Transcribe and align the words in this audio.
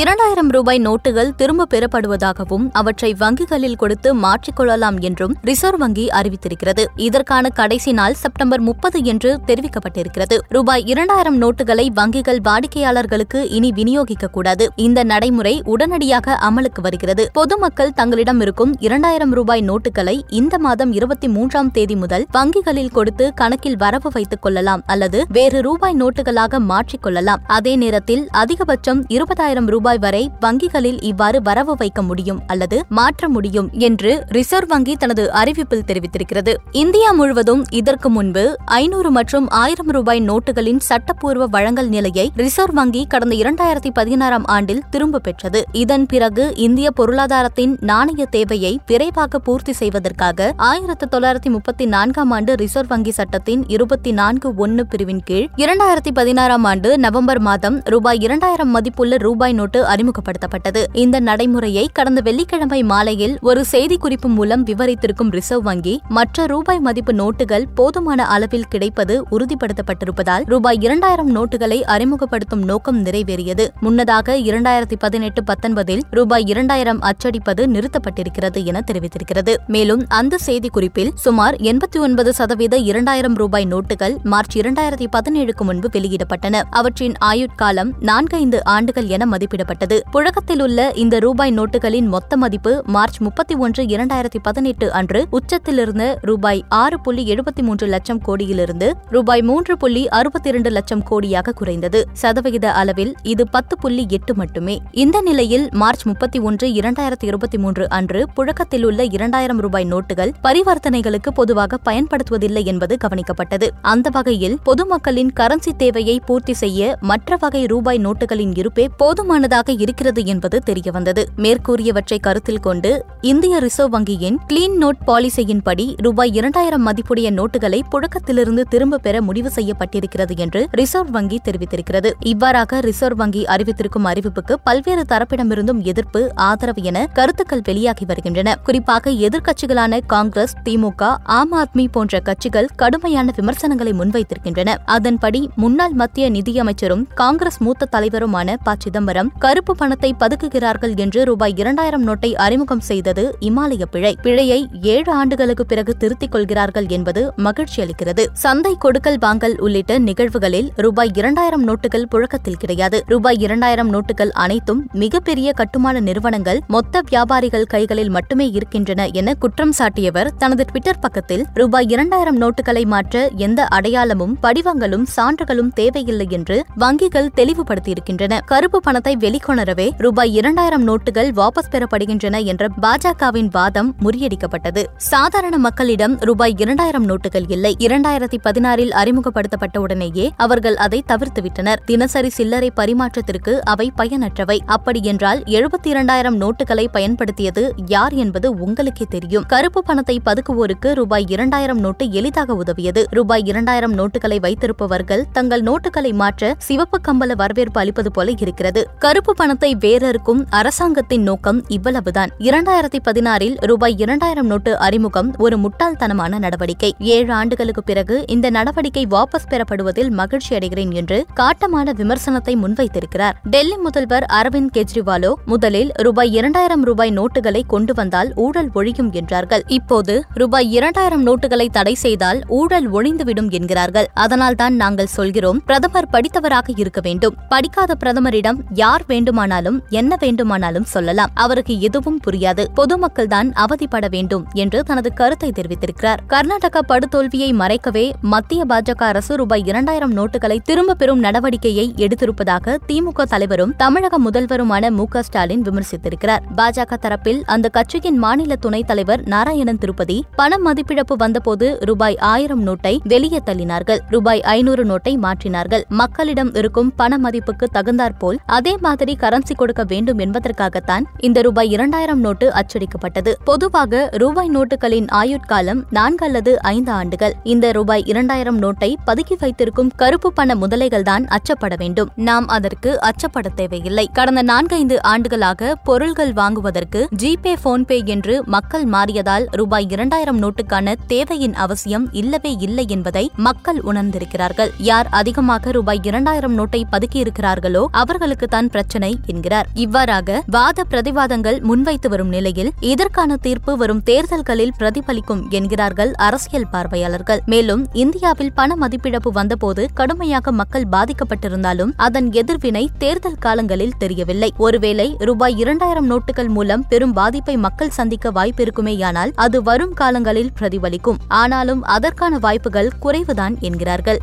இரண்டாயிரம் 0.00 0.48
ரூபாய் 0.48 0.78
நோட்டுகள் 0.78 1.30
திரும்ப 1.36 1.66
பெறப்படுவதாகவும் 1.74 2.64
அவற்றை 2.72 3.14
வங்கிகளில் 3.18 3.76
கொடுத்து 3.76 4.14
மாற்றிக்கொள்ளலாம் 4.14 4.98
என்றும் 5.00 5.34
ரிசர்வ் 5.42 5.78
வங்கி 5.78 6.06
அறிவித்திருக்கிறது. 6.08 6.84
இதற்கான 6.96 7.48
கடைசி 7.48 7.92
நாள் 7.92 8.14
செப்டம்பர் 8.14 8.60
முப்பது 8.60 9.04
என்று 9.04 9.40
தெரிவிக்கப்பட்டிருக்கிறது. 9.46 10.38
ரூபாய் 10.48 10.84
இரண்டாயிரம் 10.84 11.38
நோட்டுகளை 11.42 11.86
வங்கிகள் 11.94 12.40
வாடிக்கையாளர்களுக்கு 12.42 13.50
இனி 13.50 13.70
விநியோகிக்க 13.70 14.30
கூடாது. 14.30 14.66
இந்த 14.76 15.04
நடைமுறை 15.04 15.62
உடனடியாக 15.64 16.36
அமலுக்கு 16.50 16.80
வருகிறது. 16.80 17.30
பொதுமக்கள் 17.32 17.92
தங்களிடம் 17.92 18.40
இருக்கும் 18.40 18.74
இரண்டாயிரம் 18.78 19.32
ரூபாய் 19.32 19.62
நோட்டுகளை 19.62 20.20
இந்த 20.28 20.58
மாதம் 20.58 20.92
இருபத்தி 20.92 21.28
மூன்றாம் 21.28 21.70
தேதி 21.70 21.96
முதல் 21.96 22.26
வங்கிகளில் 22.32 22.92
கொடுத்து 22.92 23.34
கணக்கில் 23.34 23.76
வரவு 23.76 24.10
வைத்துக் 24.12 24.42
கொள்ளலாம் 24.42 24.84
அல்லது 24.86 25.24
வேறு 25.28 25.60
ரூபாய் 25.62 25.96
நோட்டுகளாக 25.96 26.62
மாற்றிக்கொள்ளலாம் 26.68 27.42
அதே 27.46 27.76
நேரத்தில் 27.76 28.28
அதிகபட்சம் 28.34 29.02
இருபதாயிரம் 29.08 29.66
ரூபாய் 29.66 29.84
ரூபாய் 29.86 30.04
வரை 30.04 30.20
வங்கிகளில் 30.40 30.96
இவ்வாறு 31.00 31.38
வரவு 31.42 31.74
வைக்க 31.80 32.00
முடியும் 32.02 32.38
அல்லது 32.46 32.76
மாற்ற 32.88 33.28
முடியும் 33.28 33.68
என்று 33.78 34.12
ரிசர்வ் 34.36 34.70
வங்கி 34.72 34.94
தனது 34.96 35.24
அறிவிப்பில் 35.32 35.84
தெரிவித்திருக்கிறது. 35.90 36.52
இந்தியா 36.82 37.10
முழுவதும் 37.12 37.62
இதற்கு 37.70 38.08
முன்பு 38.08 38.42
ஐநூறு 38.78 39.10
மற்றும் 39.10 39.46
ஆயிரம் 39.60 39.90
ரூபாய் 39.96 40.22
நோட்டுகளின் 40.28 40.80
சட்டப்பூர்வ 40.88 41.46
வழங்கல் 41.46 41.90
நிலையை 41.94 42.24
ரிசர்வ் 42.36 42.74
வங்கி 42.74 43.02
கடந்த 43.06 43.36
இரண்டாயிரத்தி 43.42 43.92
பதினாறாம் 43.92 44.46
ஆண்டில் 44.54 44.82
திரும்ப 44.90 45.20
பெற்றது. 45.28 45.62
இதன் 45.82 46.06
பிறகு 46.06 46.46
இந்திய 46.66 46.90
பொருளாதாரத்தின் 46.90 47.76
நாணய 47.90 48.26
தேவையை 48.36 48.72
விரைவாக 48.86 49.38
பூர்த்தி 49.38 49.74
செய்வதற்காக 49.82 50.50
ஆயிரத்தி 50.70 51.08
தொள்ளாயிரத்தி 51.14 51.52
முப்பத்தி 51.56 51.86
நான்காம் 51.86 52.34
ஆண்டு 52.38 52.54
ரிசர்வ் 52.64 52.92
வங்கி 52.94 53.14
சட்டத்தின் 53.20 53.64
இருபத்தி 53.76 54.12
நான்கு 54.22 54.50
ஒன்னு 54.64 54.84
பிரிவின் 54.86 55.24
கீழ் 55.24 55.48
இரண்டாயிரத்தி 55.64 56.14
பதினாறாம் 56.20 56.68
ஆண்டு 56.72 56.90
நவம்பர் 56.98 57.44
மாதம் 57.50 57.78
ரூபாய் 57.94 58.20
இரண்டாயிரம் 58.20 58.74
மதிப்புள்ள 58.76 59.22
ரூபாய் 59.26 59.52
நோட்டு 59.52 59.75
அறிமுகப்படுத்தப்பட்டது. 59.84 60.84
இந்த 60.92 61.20
நடைமுறையை 61.20 61.90
கடந்த 61.92 62.20
வெள்ளிக்கிழமை 62.20 62.82
மாலையில் 62.82 63.38
ஒரு 63.40 63.64
செய்திக்குறிப்பு 63.70 64.26
மூலம் 64.26 64.66
விவரித்திருக்கும் 64.66 65.30
ரிசர்வ் 65.30 65.62
வங்கி 65.62 66.00
மற்ற 66.08 66.46
ரூபாய் 66.46 66.80
மதிப்பு 66.80 67.12
நோட்டுகள் 67.12 67.64
போதுமான 67.74 68.26
அளவில் 68.26 68.68
கிடைப்பது 68.68 69.24
உறுதிப்படுத்தப்பட்டிருப்பதால் 69.30 70.42
ரூபாய் 70.44 70.78
இரண்டாயிரம் 70.80 71.36
நோட்டுகளை 71.36 71.82
அறிமுகப்படுத்தும் 71.82 72.64
நோக்கம் 72.64 73.04
நிறைவேறியது. 73.04 73.68
முன்னதாக 73.80 74.36
இரண்டாயிரத்தி 74.36 74.94
பதினெட்டு 74.98 75.42
பத்தொன்பதில் 75.42 76.00
ரூபாய் 76.10 76.44
இரண்டாயிரம் 76.46 77.02
அச்சடிப்பது 77.02 77.66
நிறுத்தப்பட்டிருக்கிறது 77.66 78.64
என 78.64 78.82
தெரிவித்திருக்கிறது. 78.92 79.56
மேலும் 79.66 80.04
அந்த 80.08 80.38
செய்திக்குறிப்பில் 80.46 81.10
சுமார் 81.14 81.54
எண்பத்தி 81.54 81.98
ஒன்பது 81.98 82.32
சதவீத 82.32 82.76
இரண்டாயிரம் 82.76 83.34
ரூபாய் 83.34 83.66
நோட்டுகள் 83.66 84.22
மார்ச் 84.22 84.58
இரண்டாயிரத்தி 84.58 85.06
பதினேழுக்கு 85.12 85.62
முன்பு 85.62 85.88
வெளியிடப்பட்டன. 85.92 86.62
அவற்றின் 86.70 87.14
ஆயுட்காலம் 87.24 87.90
நான்கைந்து 88.00 88.64
ஆண்டுகள் 88.64 89.06
என 89.06 89.26
மதிப்பிடப்பட்டது. 89.30 89.64
வெளியிடப்பட்டது. 89.66 89.96
புழக்கத்தில் 90.10 90.62
உள்ள 90.62 90.92
இந்த 90.94 91.18
ரூபாய் 91.18 91.52
நோட்டுகளின் 91.58 92.08
மொத்த 92.14 92.36
மதிப்பு 92.36 92.82
மார்ச் 92.86 93.18
முப்பத்தி 93.18 93.54
ஒன்று 93.54 93.82
இரண்டாயிரத்தி 93.84 94.38
பதினெட்டு 94.42 94.92
அன்று 94.92 95.26
உச்சத்திலிருந்து 95.32 96.16
ரூபாய் 96.20 96.64
ஆறு 96.68 97.00
புள்ளி 97.00 97.34
எழுபத்தி 97.34 97.62
மூன்று 97.62 97.86
லட்சம் 97.86 98.20
கோடியிலிருந்து 98.20 98.94
ரூபாய் 99.10 99.42
மூன்று 99.42 99.76
புள்ளி 99.76 100.08
அறுபத்தி 100.08 100.48
இரண்டு 100.48 100.70
லட்சம் 100.70 101.02
கோடியாக 101.10 101.52
குறைந்தது. 101.52 102.04
சதவிகித 102.12 102.72
அளவில் 102.72 103.14
இது 103.22 103.48
பத்து 103.48 103.78
புள்ளி 103.78 104.06
எட்டு 104.08 104.34
மட்டுமே. 104.34 104.80
இந்த 104.92 105.20
நிலையில் 105.20 105.68
மார்ச் 105.72 106.06
முப்பத்தி 106.06 106.38
ஒன்று 106.38 106.68
இரண்டாயிரத்தி 106.68 107.24
இருபத்தி 107.24 107.58
மூன்று 107.58 107.88
அன்று 107.88 108.28
புழக்கத்தில் 108.34 108.84
உள்ள 108.84 109.04
இரண்டாயிரம் 109.04 109.58
ரூபாய் 109.58 109.88
நோட்டுகள் 109.92 110.32
பரிவர்த்தனைகளுக்கு 110.42 111.32
பொதுவாக 111.34 111.76
பயன்படுத்துவதில்லை 111.76 112.64
என்பது 112.64 112.96
கவனிக்கப்பட்டது. 113.04 113.68
அந்த 113.82 114.10
வகையில் 114.10 114.58
பொதுமக்களின் 114.64 115.32
கரன்சி 115.40 115.72
தேவையை 115.76 116.20
பூர்த்தி 116.26 116.54
செய்ய 116.54 116.96
மற்ற 117.00 117.36
வகை 117.40 117.64
ரூபாய் 117.66 117.98
நோட்டுகளின் 117.98 118.54
இருப்பே 118.58 118.88
போதுமானதாக 118.96 119.55
இருக்கிறது 119.64 120.26
என்பது 120.26 120.62
தெரியவந்தது. 120.66 121.24
மேற்கூறியவற்றை 121.36 122.20
கருத்தில் 122.20 122.60
கொண்டு 122.60 123.04
இந்திய 123.20 123.58
ரிசர்வ் 123.58 123.94
வங்கியின் 123.94 124.36
கிளீன் 124.52 124.76
நோட் 124.80 124.98
பாலிசியின்படி 125.06 125.94
ரூபாய் 125.96 126.32
இரண்டாயிரம் 126.32 126.86
மதிப்புடைய 126.86 127.30
நோட்டுகளை 127.30 127.80
புழக்கத்திலிருந்து 127.90 128.60
திரும்ப 128.60 128.98
பெற 128.98 129.22
முடிவு 129.22 129.50
செய்யப்பட்டிருக்கிறது 129.54 130.36
என்று 130.36 130.68
ரிசர்வ் 130.70 131.10
வங்கி 131.10 131.40
தெரிவித்திருக்கிறது. 131.44 132.12
இவ்வாறாக 132.20 132.80
ரிசர்வ் 132.80 133.16
வங்கி 133.16 133.44
அறிவித்திருக்கும் 133.44 134.04
அறிவிப்புக்கு 134.04 134.54
பல்வேறு 134.64 135.04
தரப்பிடமிருந்தும் 135.08 135.82
எதிர்ப்பு 135.82 136.30
ஆதரவு 136.34 136.82
என 136.82 137.06
கருத்துக்கள் 137.06 137.60
வெளியாகி 137.64 138.04
வருகின்றன. 138.04 138.54
குறிப்பாக 138.54 139.10
எதிர்க்கட்சிகளான 139.10 140.00
காங்கிரஸ் 140.06 140.54
திமுக 140.64 141.16
ஆம் 141.22 141.52
ஆத்மி 141.52 141.86
போன்ற 141.90 142.20
கட்சிகள் 142.20 142.68
கடுமையான 142.76 143.32
விமர்சனங்களை 143.36 143.92
முன்வைத்திருக்கின்றன. 143.92 144.76
அதன்படி 144.84 145.50
முன்னாள் 145.56 145.92
மத்திய 145.92 146.30
நிதியமைச்சரும் 146.30 147.06
காங்கிரஸ் 147.14 147.58
மூத்த 147.58 147.88
தலைவருமான 147.92 148.54
ப. 148.64 148.74
சிதம்பரம் 148.78 149.32
கருப்பு 149.46 149.76
பணத்தை 149.76 150.14
பதுக்குகிறார்கள் 150.20 150.96
என்று 150.96 151.24
ரூபாய் 151.24 151.52
இரண்டாயிரம் 151.56 152.06
நோட்டை 152.06 152.34
அறிமுகம் 152.34 152.80
செய்தது 152.80 153.34
இமாலய 153.40 153.82
பிழை. 153.90 154.16
பிழையை 154.22 154.68
ஏழு 154.82 155.12
ஆண்டுகளுக்கு 155.12 155.66
பிறகு 155.66 155.96
திருத்திக் 155.96 156.32
கொள்கிறார்கள் 156.32 156.88
என்பது 156.88 157.32
மகிழ்ச்சி 157.36 157.82
அளிக்கிறது. 157.82 158.26
சந்தை 158.32 158.76
கொடுக்கல் 158.78 159.18
வாங்கல் 159.18 159.58
உள்ளிட்ட 159.58 159.98
நிகழ்வுகளில் 159.98 160.72
ரூபாய் 160.76 161.10
இரண்டாயிரம் 161.14 161.68
நோட்டுகள் 161.68 162.06
புழக்கத்தில் 162.10 162.56
கிடையாது. 162.56 163.02
ரூபாய் 163.06 163.36
இரண்டாயிரம் 163.38 163.92
நோட்டுகள் 163.92 164.28
அனைத்தும் 164.28 164.88
மிகப்பெரிய 164.92 165.52
கட்டுமான 165.52 166.00
நிறுவனங்கள் 166.00 166.60
மொத்த 166.66 167.02
வியாபாரிகள் 167.08 167.64
கைகளில் 167.64 168.10
மட்டுமே 168.10 168.50
இருக்கின்றன 168.50 169.06
என 169.06 169.34
குற்றம் 169.34 169.72
சாட்டியவர் 169.78 170.30
தனது 170.38 170.64
ட்விட்டர் 170.64 170.98
பக்கத்தில் 170.98 171.46
ரூபாய் 171.54 171.86
இரண்டாயிரம் 171.88 172.40
நோட்டுகளை 172.40 172.86
மாற்ற 172.86 173.30
எந்த 173.36 173.64
அடையாளமும் 173.64 174.38
படிவங்களும் 174.42 175.06
சான்றுகளும் 175.16 175.72
தேவையில்லை 175.74 176.26
என்று 176.30 176.64
வங்கிகள் 176.78 177.32
தெளிவுபடுத்தியிருக்கின்றன. 177.36 178.40
கருப்பு 178.44 178.80
பணத்தை 178.80 179.16
வெளி 179.16 179.34
வெளிக்கொணரவே 179.36 179.90
ரூபாய் 179.98 180.34
இரண்டாயிரம் 180.34 180.88
நோட்டுகள் 180.88 181.30
வாபஸ் 181.32 181.70
பெறப்படுகின்றன 181.70 182.44
என்ற 182.44 182.68
பாஜகவின் 182.82 183.48
வாதம் 183.50 183.94
முறியடிக்கப்பட்டது. 184.00 184.84
சாதாரண 184.96 185.58
மக்களிடம் 185.58 186.18
ரூபாய் 186.18 186.54
இரண்டாயிரம் 186.58 187.08
நோட்டுகள் 187.08 187.44
இல்லை. 187.48 187.76
இரண்டாயிரத்தி 187.78 188.38
பதினாறில் 188.44 188.90
அறிமுகப்படுத்தப்பட்ட 188.90 189.80
உடனேயே 189.80 190.32
அவர்கள் 190.36 190.76
அதை 190.76 191.04
தவிர்த்துவிட்டனர். 191.08 191.76
தினசரி 191.84 192.28
சில்லறை 192.28 192.72
பரிமாற்றத்திற்கு 192.76 193.58
அவை 193.58 193.92
பயனற்றவை. 193.96 194.58
அப்படியென்றால் 194.66 195.42
எழுபத்தி 195.42 195.86
இரண்டாயிரம் 195.86 196.40
நோட்டுகளை 196.40 196.86
பயன்படுத்தியது 196.92 197.72
யார் 197.86 198.12
என்பது 198.12 198.58
உங்களுக்கே 198.58 199.06
தெரியும். 199.08 199.44
கருப்பு 199.46 199.82
பணத்தை 199.82 200.20
பதுக்குவோருக்கு 200.26 200.94
ரூபாய் 200.94 201.24
இரண்டாயிரம் 201.28 201.78
நோட்டு 201.78 202.10
எளிதாக 202.10 202.54
உதவியது. 202.54 203.06
ரூபாய் 203.10 203.42
இரண்டாயிரம் 203.44 203.94
நோட்டுகளை 203.98 204.40
வைத்திருப்பவர்கள் 204.40 205.24
தங்கள் 205.32 205.62
நோட்டுகளை 205.62 206.12
மாற்ற 206.12 206.54
சிவப்பு 206.58 207.00
கம்பள 207.08 207.36
வரவேற்பு 207.36 207.80
அளிப்பது 207.80 208.10
போல 208.10 208.30
இருக்கிறது. 208.30 208.88
கருப்பு 209.16 209.34
பணத்தை 209.34 209.76
வேறறுக்கும் 209.76 210.46
அரசாங்கத்தின் 210.50 211.22
நோக்கம் 211.22 211.64
இவ்வளவுதான். 211.68 212.30
இரண்டாயிரத்தி 212.38 212.98
பதினாறில் 213.04 213.54
ரூபாய் 213.66 213.94
இரண்டாயிரம் 213.98 214.46
நோட்டு 214.46 214.78
அறிமுகம் 214.78 215.34
ஒரு 215.38 215.58
முட்டாள்தனமான 215.58 216.38
நடவடிக்கை. 216.38 216.94
ஏழு 216.98 217.32
ஆண்டுகளுக்கு 217.32 217.82
பிறகு 217.82 218.24
இந்த 218.26 218.50
நடவடிக்கை 218.50 219.06
வாபஸ் 219.10 219.46
பெறப்படுவதில் 219.50 220.10
மகிழ்ச்சி 220.10 220.56
அடைகிறேன் 220.56 220.92
என்று 220.94 221.26
காட்டமான 221.36 221.92
விமர்சனத்தை 221.92 222.56
முன்வைத்திருக்கிறார். 222.56 223.32
டெல்லி 223.42 223.76
முதல்வர் 223.76 224.26
அரவிந்த் 224.32 224.70
கெஜ்ரிவாலோ 224.74 225.32
முதலில் 225.44 225.90
ரூபாய் 225.94 226.32
இரண்டாயிரம் 226.32 226.82
ரூபாய் 226.82 227.10
நோட்டுகளை 227.10 227.62
கொண்டு 227.66 227.94
வந்தால் 227.94 228.32
ஊழல் 228.34 228.70
ஒழியும் 228.74 229.12
என்றார்கள். 229.12 229.62
இப்போது 229.66 230.24
ரூபாய் 230.34 230.72
இரண்டாயிரம் 230.72 231.26
நோட்டுகளை 231.26 231.68
தடை 231.68 231.94
செய்தால் 231.94 232.42
ஊழல் 232.48 232.92
ஒழிந்துவிடும் 232.92 233.50
என்கிறார்கள். 233.50 234.06
அதனால்தான் 234.14 234.74
நாங்கள் 234.74 235.06
சொல்கிறோம் 235.06 235.62
பிரதமர் 235.64 236.10
படித்தவராக 236.10 236.72
இருக்க 236.76 237.00
வேண்டும். 237.00 237.34
படிக்காத 237.48 237.94
பிரதமரிடம் 238.04 238.60
யார் 238.74 239.04
யார் 239.06 239.14
வேண்டுமானாலும் 239.14 239.78
என்ன 239.88 240.16
வேண்டுமானாலும் 240.20 240.84
சொல்லலாம். 240.84 241.30
அவருக்கு 241.34 241.80
எதுவும் 241.80 242.20
புரியாது. 242.26 242.62
பொதுமக்கள் 242.74 243.26
தான் 243.26 243.52
அவதிப்பட 243.52 244.08
வேண்டும் 244.10 244.44
என்று 244.52 244.82
தனது 244.82 245.12
கருத்தை 245.12 245.50
தெரிவித்திருக்கிறார். 245.50 246.16
கர்நாடக 246.26 246.80
படுதோல்வியை 246.88 247.50
மறைக்கவே 247.62 248.12
மத்திய 248.20 248.64
பாஜக 248.68 249.02
அரசு 249.10 249.36
ரூபாய் 249.36 249.62
இரண்டாயிரம் 249.66 250.14
நோட்டுகளை 250.16 250.58
திரும்ப 250.64 250.94
பெறும் 250.94 251.22
நடவடிக்கையை 251.22 251.86
எடுத்திருப்பதாக 251.96 252.76
திமுக 252.88 253.22
தலைவரும் 253.22 253.74
தமிழக 253.76 254.18
முதல்வருமான 254.18 254.90
மு 254.90 255.06
ஸ்டாலின் 255.20 255.62
விமர்சித்திருக்கிறார். 255.62 256.42
பாஜக 256.56 256.96
தரப்பில் 257.00 257.40
அந்த 257.46 257.68
கட்சியின் 257.68 258.18
மாநில 258.18 258.56
துணைத் 258.56 258.86
தலைவர் 258.86 259.22
நாராயணன் 259.26 259.78
திருப்பதி 259.78 260.24
பண 260.36 260.58
மதிப்பிழப்பு 260.64 261.16
வந்தபோது 261.16 261.78
ரூபாய் 261.80 262.18
ஆயிரம் 262.18 262.66
நோட்டை 262.66 262.96
வெளியே 263.04 263.40
தள்ளினார்கள். 263.46 264.02
ரூபாய் 264.10 264.42
ஐநூறு 264.42 264.84
நோட்டை 264.84 265.14
மாற்றினார்கள். 265.26 265.86
மக்களிடம் 265.88 266.54
இருக்கும் 266.54 266.92
பண 266.96 267.18
மதிப்புக்கு 267.18 267.68
தகுந்தாற்போல் 267.68 268.38
அதே 268.46 268.74
மாதிரி 268.76 268.94
மாதிரி 268.96 269.14
கரன்சி 269.22 269.54
கொடுக்க 269.60 269.82
வேண்டும் 269.92 270.20
என்பதற்காகத்தான் 270.24 271.04
இந்த 271.26 271.38
ரூபாய் 271.46 271.70
இரண்டாயிரம் 271.76 272.22
நோட்டு 272.26 272.46
அச்சடிக்கப்பட்டது. 272.60 273.32
பொதுவாக 273.50 274.02
ரூபாய் 274.22 274.50
நோட்டுகளின் 274.56 275.08
ஆயுட்காலம் 275.20 275.80
நான்கு 275.96 276.24
அல்லது 276.26 276.52
ஐந்து 276.74 276.90
ஆண்டுகள். 276.98 277.34
இந்த 277.52 277.66
ரூபாய் 277.76 278.04
இரண்டாயிரம் 278.12 278.58
நோட்டை 278.62 278.90
பதுக்கி 279.08 279.36
வைத்திருக்கும் 279.42 279.90
கருப்பு 280.02 280.28
பண 280.38 280.54
முதலைகள் 280.62 281.06
தான் 281.10 281.24
அச்சப்பட 281.36 281.74
வேண்டும். 281.82 282.10
நாம் 282.28 282.46
அதற்கு 282.56 282.90
அச்சப்பட 283.08 283.52
தேவையில்லை. 283.60 284.06
கடந்த 284.18 284.42
நான்கைந்து 284.52 284.96
ஆண்டுகளாக 285.12 285.72
பொருள்கள் 285.88 286.32
வாங்குவதற்கு 286.40 287.02
ஜிபே 287.22 287.54
போன்பே 287.64 287.98
என்று 288.14 288.36
மக்கள் 288.56 288.86
மாறியதால் 288.94 289.46
ரூபாய் 289.60 289.88
இரண்டாயிரம் 289.96 290.40
நோட்டுக்கான 290.44 290.94
தேவையின் 291.12 291.56
அவசியம் 291.64 292.06
இல்லவே 292.22 292.54
இல்லை 292.66 292.86
என்பதை 292.96 293.24
மக்கள் 293.48 293.80
உணர்ந்திருக்கிறார்கள். 293.92 294.72
யார் 294.90 295.10
அதிகமாக 295.20 295.72
ரூபாய் 295.78 296.02
இரண்டாயிரம் 296.10 296.56
நோட்டை 296.58 296.82
பதுக்கியிருக்கிறார்களோ 296.94 297.84
அவர்களுக்கு 298.02 298.46
தான் 298.54 298.70
பிரச்சனை 298.86 299.20
என்கிறார். 299.26 299.68
இவ்வாறாக 299.74 300.42
வாத 300.46 300.84
பிரதிவாதங்கள் 300.90 301.56
முன்வைத்து 301.60 302.08
வரும் 302.08 302.28
நிலையில் 302.28 302.70
இதற்கான 302.80 303.36
தீர்ப்பு 303.36 303.76
வரும் 303.76 304.02
தேர்தல்களில் 304.02 304.72
பிரதிபலிக்கும் 304.78 305.42
என்கிறார்கள் 305.48 306.12
அரசியல் 306.26 306.68
பார்வையாளர்கள். 306.70 307.40
மேலும் 307.46 307.82
இந்தியாவில் 307.92 308.52
பண 308.52 308.76
மதிப்பிழப்பு 308.80 309.30
வந்தபோது 309.32 309.86
கடுமையாக 309.94 310.52
மக்கள் 310.52 310.86
பாதிக்கப்பட்டிருந்தாலும் 310.90 311.92
அதன் 311.96 312.32
எதிர்வினை 312.32 312.84
தேர்தல் 312.98 313.38
காலங்களில் 313.38 313.96
தெரியவில்லை. 313.98 314.52
ஒருவேளை 314.56 315.16
ரூபாய் 315.18 315.58
இரண்டாயிரம் 315.58 316.10
நோட்டுகள் 316.10 316.48
மூலம் 316.48 316.86
பெரும் 316.88 317.12
பாதிப்பை 317.12 317.56
மக்கள் 317.56 317.90
சந்திக்க 317.90 318.30
வாய்ப்பிருக்குமேயானால் 318.30 319.34
அது 319.34 319.62
வரும் 319.62 319.94
காலங்களில் 319.94 320.54
பிரதிபலிக்கும். 320.60 321.20
ஆனாலும் 321.28 321.82
அதற்கான 321.82 322.38
வாய்ப்புகள் 322.38 322.92
குறைவுதான் 323.02 323.56
என்கிறார்கள். 323.58 324.22